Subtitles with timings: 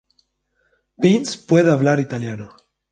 [0.97, 2.49] Vince puede hablar Italiano.